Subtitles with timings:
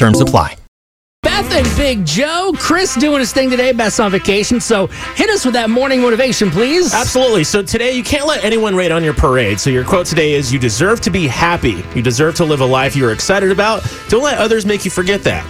[0.00, 0.56] Terms apply.
[1.22, 3.72] Beth and Big Joe, Chris doing his thing today.
[3.72, 6.94] Beth's on vacation, so hit us with that morning motivation, please.
[6.94, 7.44] Absolutely.
[7.44, 9.60] So today, you can't let anyone rain on your parade.
[9.60, 11.84] So your quote today is You deserve to be happy.
[11.94, 13.86] You deserve to live a life you're excited about.
[14.08, 15.44] Don't let others make you forget that.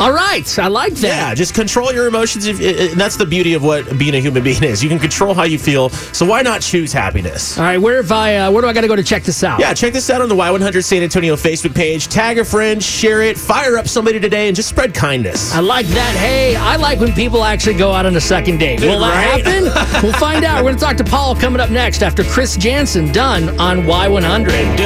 [0.00, 1.06] All right, I like that.
[1.06, 2.46] Yeah, just control your emotions.
[2.46, 4.82] If, and that's the beauty of what being a human being is.
[4.82, 5.90] You can control how you feel.
[5.90, 7.58] So why not choose happiness?
[7.58, 8.36] All right, where have I?
[8.36, 9.60] Uh, where do I got to go to check this out?
[9.60, 12.08] Yeah, check this out on the Y100 San Antonio Facebook page.
[12.08, 15.54] Tag a friend, share it, fire up somebody today, and just spread kindness.
[15.54, 16.16] I like that.
[16.16, 18.80] Hey, I like when people actually go out on a second date.
[18.80, 19.44] Will Right?
[19.44, 20.02] that happen?
[20.02, 20.64] we'll find out.
[20.64, 24.76] We're going to talk to Paul coming up next after Chris Janson done on Y100.